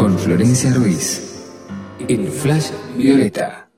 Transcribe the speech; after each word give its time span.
con 0.00 0.18
Florencia 0.18 0.72
Ruiz 0.72 1.44
en 2.08 2.26
Flash 2.32 2.70
Violeta. 2.96 3.68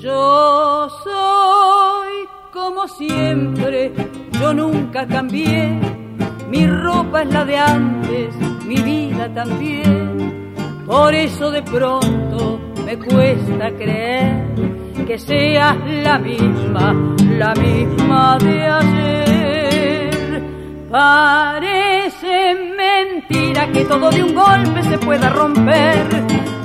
Yo 0.00 0.88
soy 1.04 2.14
como 2.50 2.88
siempre, 2.88 3.92
yo 4.40 4.54
nunca 4.54 5.06
cambié. 5.06 5.78
Mi 6.48 6.66
ropa 6.66 7.20
es 7.20 7.28
la 7.28 7.44
de 7.44 7.58
antes, 7.58 8.34
mi 8.66 8.76
vida 8.76 9.30
también. 9.34 10.54
Por 10.86 11.12
eso 11.12 11.50
de 11.50 11.62
pronto 11.62 12.58
me 12.86 12.96
cuesta 12.96 13.70
creer 13.76 14.73
que 15.06 15.18
seas 15.18 15.76
la 16.02 16.18
misma, 16.18 16.94
la 17.38 17.54
misma 17.54 18.38
de 18.38 18.66
ayer. 18.66 20.42
Parece 20.90 22.54
mentira 22.76 23.66
que 23.72 23.84
todo 23.84 24.10
de 24.10 24.22
un 24.22 24.34
golpe 24.34 24.82
se 24.84 24.98
pueda 24.98 25.28
romper. 25.28 26.06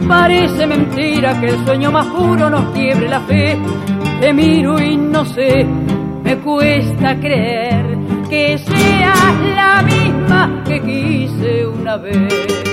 Parece 0.07 0.67
mentira 0.67 1.39
que 1.39 1.47
el 1.47 1.65
sueño 1.65 1.91
más 1.91 2.05
puro 2.07 2.49
nos 2.49 2.71
quiebre 2.71 3.09
la 3.09 3.19
fe. 3.21 3.57
Te 4.21 4.33
miro 4.33 4.79
y 4.79 4.95
no 4.95 5.25
sé, 5.25 5.65
me 6.23 6.37
cuesta 6.37 7.19
creer 7.19 7.97
que 8.29 8.57
seas 8.57 9.39
la 9.55 9.81
misma 9.81 10.63
que 10.65 10.81
quise 10.81 11.67
una 11.67 11.97
vez. 11.97 12.68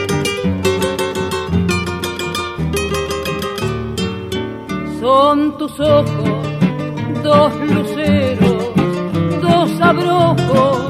Son 5.06 5.56
tus 5.56 5.78
ojos, 5.78 6.30
dos 7.22 7.52
luceros, 7.70 8.74
dos 9.40 9.80
abrojos, 9.80 10.88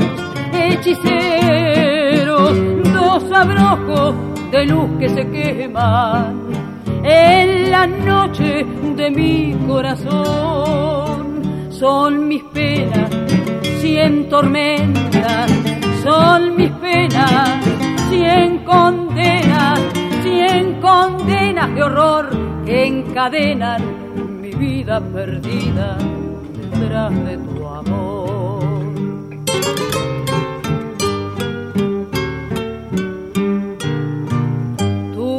hechiceros, 0.55 2.57
dos 2.95 3.31
abrojos 3.31 4.15
de 4.53 4.65
luz 4.65 4.89
que 4.99 5.11
se 5.11 5.29
queman 5.29 6.35
en 7.05 7.71
la 7.71 7.87
noche 7.87 8.65
de 8.97 9.11
mi 9.11 9.55
corazón. 9.67 11.43
Son 11.69 12.27
mis 12.27 12.43
penas, 12.45 13.11
cien 13.83 14.31
tormentas, 14.31 15.53
son 16.03 16.57
mis 16.57 16.71
penas, 16.71 17.51
cien 18.09 18.65
condenas, 18.65 19.79
cien 20.23 20.81
condenas 20.81 21.75
de 21.75 21.83
horror 21.83 22.31
que 22.65 22.87
encadenan 22.87 24.06
vida 24.59 25.01
perdida 25.01 25.99
detrás 26.71 27.13
de 27.25 27.37
tu 27.37 27.67
amor. 27.67 28.61
Tu 35.15 35.39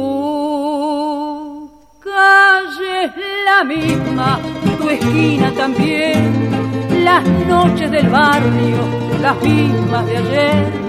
calle 2.00 3.04
es 3.04 3.12
la 3.44 3.64
misma, 3.64 4.38
tu 4.78 4.88
esquina 4.88 5.52
también, 5.52 7.04
las 7.04 7.24
noches 7.48 7.90
del 7.90 8.08
barrio, 8.08 8.78
las 9.20 9.42
mismas 9.42 10.06
de 10.06 10.16
ayer. 10.16 10.88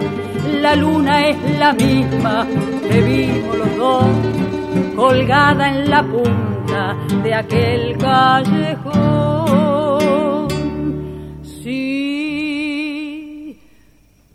La 0.62 0.76
luna 0.76 1.30
es 1.30 1.38
la 1.58 1.74
misma 1.74 2.46
que 2.90 3.02
vimos 3.02 3.58
los 3.58 3.78
dos, 3.78 4.06
colgada 4.96 5.70
en 5.70 5.90
la 5.90 6.04
punta 6.04 6.49
de 7.24 7.34
aquel 7.34 7.98
callejón. 7.98 8.98
Sí, 11.64 12.00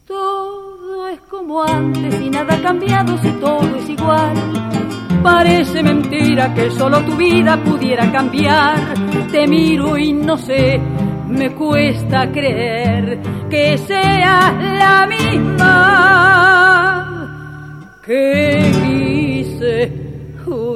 todo 0.07 1.09
es 1.09 1.21
como 1.31 1.63
antes 1.63 2.21
y 2.21 2.31
nada 2.31 2.55
ha 2.55 2.63
cambiado 2.63 3.17
si 3.19 3.31
todo 3.33 3.77
es 3.77 3.89
igual. 3.89 4.35
Parece 5.23 5.83
mentira 5.83 6.53
que 6.55 6.71
solo 6.73 7.01
tu 7.03 7.17
vida 7.17 7.57
pudiera 7.57 8.11
cambiar. 8.11 8.79
Te 9.31 9.47
miro 9.47 9.97
y 9.97 10.13
no 10.13 10.37
sé, 10.37 10.81
me 11.29 11.55
cuesta 11.55 12.31
creer 12.33 13.23
que 13.49 13.79
seas 13.79 14.55
la 14.79 15.07
misma 15.07 16.25
que 18.05 18.71
quise 18.85 20.04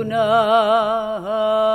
una 0.08 1.67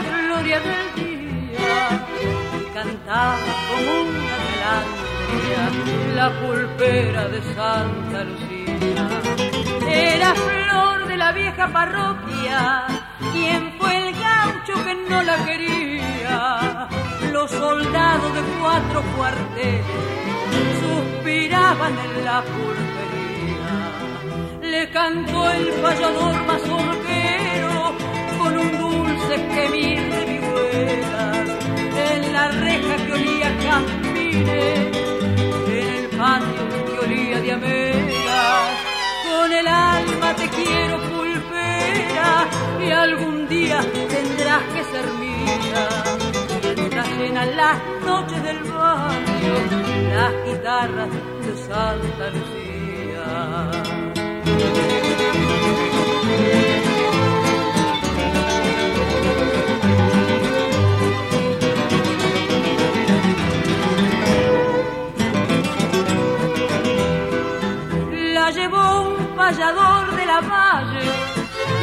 la 0.00 0.26
gloria 0.26 0.60
del 0.60 0.86
día. 0.94 2.06
Cantaba 2.74 3.38
como 3.68 3.90
una 4.02 4.36
melancolía 4.46 5.64
la 6.14 6.28
pulpera 6.40 7.28
de 7.28 7.42
Santa 7.54 8.24
Lucía. 8.24 9.08
Era 9.88 10.34
flor 10.34 11.06
de 11.08 11.16
la 11.16 11.32
vieja 11.32 11.68
parroquia, 11.68 12.86
quien 13.32 13.72
fue 13.78 14.08
el 14.08 14.14
gaucho 14.14 14.84
que 14.84 14.94
no 15.08 15.22
la 15.22 15.36
quería. 15.44 16.88
Los 17.32 17.50
soldados 17.50 18.34
de 18.34 18.42
cuatro 18.60 19.02
cuarteles 19.16 19.84
suspiraban 20.82 21.98
en 21.98 22.24
la 22.24 22.42
pulpería 22.42 22.98
le 24.62 24.90
cantó 24.90 25.50
el 25.50 25.68
payador 25.82 26.34
mazorquero 26.46 27.94
con 28.38 28.58
un 28.58 28.87
dulce 29.18 29.36
gemir 29.54 30.00
de 30.10 30.24
vihuelas 30.26 31.48
en 32.10 32.32
la 32.32 32.48
reja 32.48 32.96
que 33.04 33.12
olía 33.12 33.48
a 33.48 33.62
jazmines, 33.62 34.96
en 35.68 35.88
el 35.96 36.06
patio 36.18 36.62
que 36.86 36.98
olía 37.04 37.40
de 37.40 37.52
con 39.28 39.52
el 39.52 39.66
alma 39.66 40.34
te 40.34 40.48
quiero 40.48 40.96
pulpera 41.10 42.48
y 42.80 42.90
algún 42.90 43.48
día 43.48 43.80
tendrás 44.08 44.62
que 44.74 44.84
ser 44.92 45.06
mía 45.14 45.88
mientras 46.76 47.08
llenan 47.18 47.56
las 47.56 47.78
noches 48.04 48.42
del 48.42 48.58
barrio 48.64 49.54
las 50.14 50.32
guitarras 50.46 51.10
de 51.44 51.56
Santa 51.66 52.30
Lucía. 52.30 52.58
vallador 69.48 70.14
de 70.14 70.26
la 70.26 70.40
valle, 70.40 71.10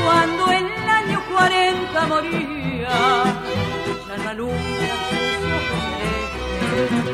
cuando 0.04 0.52
el 0.52 0.68
año 0.88 1.20
40 1.34 2.08
moría, 2.08 3.24
ya 4.08 4.18
no 4.24 4.30
alumbra 4.30 4.96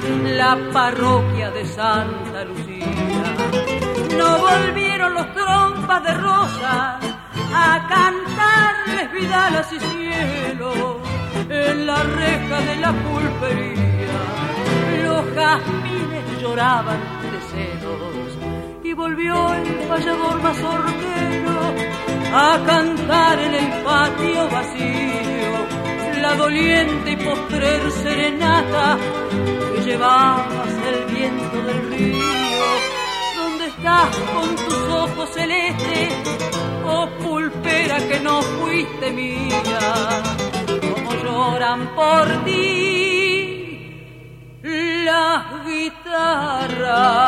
sus 0.03 0.31
la 0.38 0.57
parroquia 0.74 1.51
de 1.51 1.65
Santa 1.65 2.44
Lucía. 2.44 3.33
No 4.18 4.39
volvieron 4.39 5.13
los 5.13 5.33
trompas 5.33 6.03
de 6.03 6.13
rosa 6.15 7.00
a 7.54 7.88
cantarles 7.88 9.12
vidalas 9.13 9.71
y 9.71 9.80
cielo 9.80 11.00
en 11.50 11.88
la 11.88 12.04
reja 12.04 12.62
de 12.62 12.75
la 12.75 12.92
pulpería. 12.92 14.19
Los 15.06 15.33
jazmines 15.33 16.42
lloraban 16.42 17.20
y 18.91 18.93
volvió 18.93 19.53
el 19.53 19.88
fallador 19.88 20.41
mazorquero 20.43 21.59
a 22.33 22.59
cantar 22.65 23.39
en 23.39 23.53
el 23.53 23.83
patio 23.83 24.49
vacío 24.49 25.51
la 26.21 26.35
doliente 26.35 27.11
y 27.11 27.15
postrer 27.15 27.89
serenata 27.91 28.97
que 29.73 29.81
llevabas 29.81 30.73
el 30.91 31.05
viento 31.13 31.61
del 31.67 31.89
río. 31.89 32.65
¿Dónde 33.38 33.67
estás 33.67 34.15
con 34.33 34.55
tus 34.57 34.83
ojos 35.03 35.29
celestes, 35.33 36.13
oh 36.85 37.07
pulpera 37.23 37.97
que 38.09 38.19
no 38.19 38.41
fuiste 38.41 39.11
mía? 39.11 40.21
Como 40.94 41.13
lloran 41.23 41.95
por 41.95 42.44
ti 42.44 42.61
las 45.05 45.65
guitarras 45.65 47.21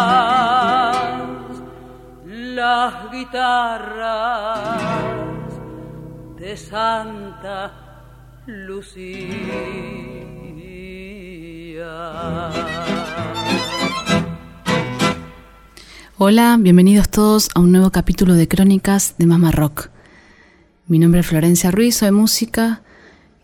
las 2.54 3.12
guitarras 3.12 4.82
de 6.38 6.56
Santa 6.56 7.74
Lucía. 8.46 9.34
Hola, 16.20 16.58
bienvenidos 16.60 17.10
todos 17.10 17.50
a 17.56 17.60
un 17.60 17.72
nuevo 17.72 17.90
capítulo 17.90 18.36
de 18.36 18.48
Crónicas 18.48 19.16
de 19.18 19.26
Mama 19.26 19.52
Rock. 19.52 19.90
Mi 20.86 21.00
nombre 21.00 21.22
es 21.22 21.28
Florencia 21.28 21.72
Ruiz, 21.72 21.98
soy 21.98 22.12
música. 22.12 22.84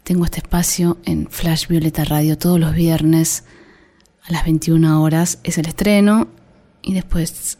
Tengo 0.03 0.25
este 0.25 0.37
espacio 0.37 0.97
en 1.05 1.27
Flash 1.31 1.67
Violeta 1.67 2.05
Radio 2.05 2.37
todos 2.37 2.59
los 2.59 2.75
viernes 2.75 3.43
a 4.23 4.31
las 4.31 4.45
21 4.45 5.01
horas. 5.01 5.39
Es 5.43 5.57
el 5.57 5.67
estreno 5.67 6.27
y 6.83 6.93
después 6.93 7.58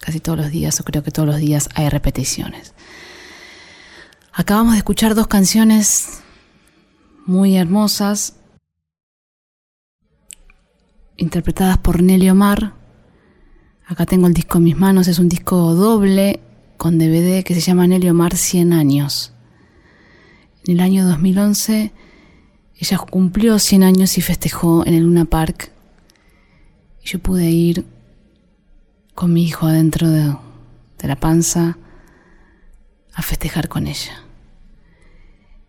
casi 0.00 0.20
todos 0.20 0.38
los 0.38 0.50
días, 0.50 0.80
o 0.80 0.84
creo 0.84 1.02
que 1.02 1.10
todos 1.10 1.28
los 1.28 1.38
días, 1.38 1.68
hay 1.74 1.88
repeticiones. 1.88 2.74
Acabamos 4.32 4.72
de 4.72 4.78
escuchar 4.78 5.14
dos 5.14 5.26
canciones 5.26 6.20
muy 7.26 7.56
hermosas, 7.56 8.34
interpretadas 11.16 11.78
por 11.78 12.02
Nelly 12.02 12.30
Omar. 12.30 12.74
Acá 13.86 14.06
tengo 14.06 14.26
el 14.26 14.34
disco 14.34 14.58
en 14.58 14.64
mis 14.64 14.76
manos, 14.76 15.08
es 15.08 15.18
un 15.18 15.28
disco 15.28 15.74
doble 15.74 16.40
con 16.76 16.98
DVD 16.98 17.42
que 17.42 17.54
se 17.54 17.60
llama 17.60 17.86
Nelly 17.86 18.08
Omar 18.08 18.36
100 18.36 18.72
años. 18.72 19.32
En 20.64 20.74
el 20.74 20.80
año 20.80 21.06
2011 21.06 21.92
ella 22.78 22.98
cumplió 22.98 23.58
100 23.58 23.82
años 23.82 24.16
y 24.18 24.20
festejó 24.20 24.86
en 24.86 24.94
el 24.94 25.02
Luna 25.02 25.24
Park. 25.24 25.72
Yo 27.02 27.18
pude 27.18 27.50
ir 27.50 27.84
con 29.18 29.32
mi 29.32 29.42
hijo 29.42 29.66
adentro 29.66 30.08
de, 30.08 30.32
la 31.00 31.16
panza 31.16 31.76
a 33.12 33.20
festejar 33.22 33.68
con 33.68 33.88
ella. 33.88 34.22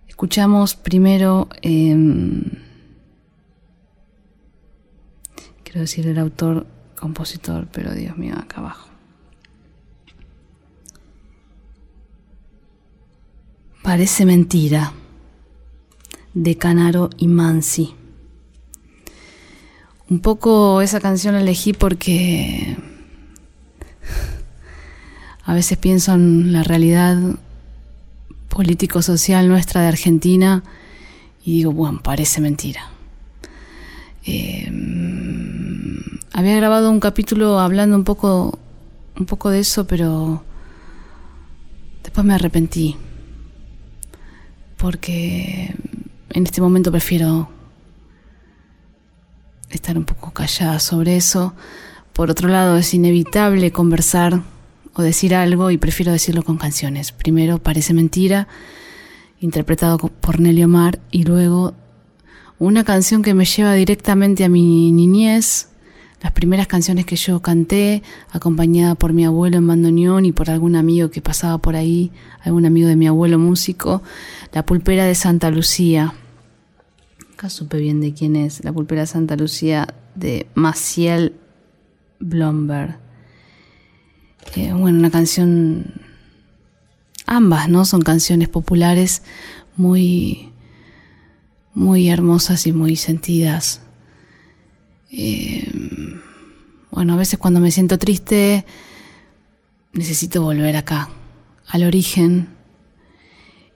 Escuchamos 0.07 0.75
primero, 0.75 1.49
em, 1.63 2.43
quiero 5.63 5.79
decir 5.79 6.05
el 6.05 6.19
autor, 6.19 6.67
compositor, 6.99 7.67
pero 7.71 7.95
Dios 7.95 8.15
mío, 8.17 8.35
acá 8.37 8.59
abajo. 8.59 8.87
Parece 13.81 14.27
mentira, 14.27 14.93
de 16.35 16.55
Canaro 16.55 17.09
y 17.17 17.27
Mansi. 17.27 17.95
Un 20.07 20.19
poco 20.19 20.83
esa 20.83 20.99
canción 20.99 21.33
la 21.33 21.41
elegí 21.41 21.73
porque 21.73 22.77
a 25.49 25.53
veces 25.55 25.79
pienso 25.79 26.13
en 26.13 26.53
la 26.53 26.61
realidad 26.61 27.17
político-social 28.49 29.49
nuestra 29.49 29.81
de 29.81 29.87
Argentina 29.87 30.63
y 31.43 31.53
digo, 31.53 31.71
bueno, 31.71 32.01
parece 32.03 32.39
mentira. 32.39 32.81
Eh, 34.27 34.71
había 36.33 36.55
grabado 36.55 36.91
un 36.91 36.99
capítulo 36.99 37.59
hablando 37.59 37.95
un 37.95 38.03
poco, 38.03 38.59
un 39.17 39.25
poco 39.25 39.49
de 39.49 39.61
eso, 39.61 39.87
pero 39.87 40.43
después 42.03 42.23
me 42.23 42.35
arrepentí. 42.35 42.95
Porque 44.77 45.73
en 46.29 46.43
este 46.43 46.61
momento 46.61 46.91
prefiero 46.91 47.49
estar 49.71 49.97
un 49.97 50.05
poco 50.05 50.29
callada 50.29 50.77
sobre 50.77 51.17
eso. 51.17 51.55
Por 52.13 52.29
otro 52.29 52.49
lado, 52.49 52.77
es 52.77 52.93
inevitable 52.93 53.71
conversar 53.71 54.43
o 54.99 55.01
decir 55.01 55.33
algo 55.33 55.71
y 55.71 55.77
prefiero 55.77 56.11
decirlo 56.11 56.43
con 56.43 56.57
canciones. 56.57 57.13
Primero 57.13 57.57
Parece 57.57 57.93
Mentira, 57.93 58.49
interpretado 59.39 59.97
por 59.97 60.41
Nelly 60.41 60.65
Omar, 60.65 60.99
y 61.09 61.23
luego 61.23 61.73
una 62.57 62.83
canción 62.83 63.21
que 63.21 63.33
me 63.33 63.45
lleva 63.45 63.73
directamente 63.75 64.43
a 64.43 64.49
mi 64.49 64.91
niñez, 64.91 65.69
las 66.21 66.33
primeras 66.33 66.67
canciones 66.67 67.05
que 67.05 67.15
yo 67.15 67.41
canté, 67.41 68.03
acompañada 68.31 68.95
por 68.95 69.13
mi 69.13 69.23
abuelo 69.23 69.55
en 69.55 69.67
bandoneón 69.67 70.25
y 70.25 70.33
por 70.33 70.49
algún 70.49 70.75
amigo 70.75 71.09
que 71.09 71.21
pasaba 71.21 71.59
por 71.59 71.77
ahí, 71.77 72.11
algún 72.43 72.65
amigo 72.65 72.89
de 72.89 72.97
mi 72.97 73.07
abuelo 73.07 73.39
músico, 73.39 74.03
La 74.51 74.65
Pulpera 74.65 75.05
de 75.05 75.15
Santa 75.15 75.49
Lucía. 75.49 76.13
Acá 77.35 77.49
supe 77.49 77.77
bien 77.77 78.01
de 78.01 78.13
quién 78.13 78.35
es, 78.35 78.65
La 78.65 78.73
Pulpera 78.73 79.03
de 79.03 79.07
Santa 79.07 79.37
Lucía 79.37 79.87
de 80.15 80.47
Maciel 80.56 81.35
Blomberg. 82.19 82.99
Eh, 84.56 84.73
bueno, 84.73 84.99
una 84.99 85.11
canción, 85.11 85.94
ambas, 87.25 87.69
¿no? 87.69 87.85
Son 87.85 88.01
canciones 88.01 88.49
populares 88.49 89.21
muy, 89.75 90.51
muy 91.73 92.09
hermosas 92.09 92.65
y 92.68 92.73
muy 92.73 92.95
sentidas. 92.95 93.81
Eh, 95.11 95.71
bueno, 96.91 97.13
a 97.13 97.18
veces 97.18 97.39
cuando 97.39 97.59
me 97.59 97.71
siento 97.71 97.97
triste, 97.97 98.65
necesito 99.94 100.41
volver 100.41 100.75
acá, 100.75 101.09
al 101.68 101.83
origen. 101.83 102.49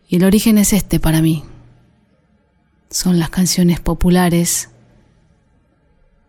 Y 0.07 0.17
el 0.17 0.25
origen 0.25 0.57
es 0.57 0.73
este 0.73 0.99
para 0.99 1.21
mí. 1.21 1.43
Son 2.89 3.19
las 3.19 3.29
canciones 3.29 3.79
populares, 3.79 4.69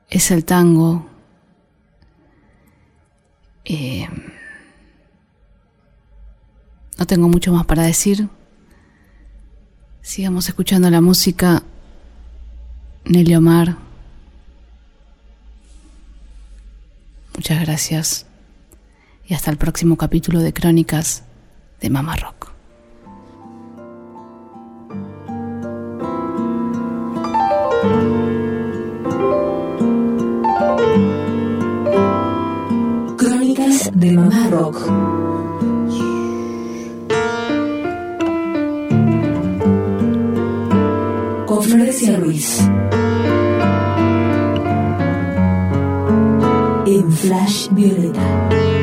es 0.08 0.30
el 0.30 0.44
tango, 0.44 1.06
eh, 3.64 4.06
no 6.98 7.06
tengo 7.06 7.28
mucho 7.28 7.52
más 7.52 7.66
para 7.66 7.82
decir. 7.82 8.28
Sigamos 10.02 10.48
escuchando 10.48 10.90
la 10.90 11.00
música. 11.00 11.62
Nelly 13.04 13.34
Omar. 13.34 13.76
Muchas 17.34 17.60
gracias. 17.60 18.26
Y 19.26 19.34
hasta 19.34 19.50
el 19.50 19.56
próximo 19.56 19.96
capítulo 19.96 20.40
de 20.40 20.52
Crónicas 20.52 21.24
de 21.80 21.90
Mama 21.90 22.16
Rock. 22.16 22.54
de 33.94 34.12
Mamá 34.12 34.48
Rock. 34.50 35.33
Florencia 41.94 42.16
Ruiz. 42.18 42.58
En 46.86 47.12
Flash 47.12 47.68
Violeta. 47.70 48.73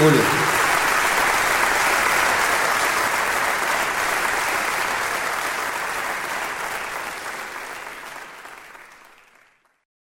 Tique, 0.00 0.08
volvió. 0.08 0.29